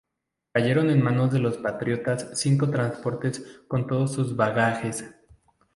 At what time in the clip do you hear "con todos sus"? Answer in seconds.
3.67-4.35